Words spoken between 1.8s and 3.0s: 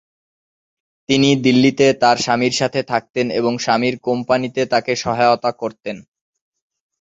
তার স্বামীর সাথে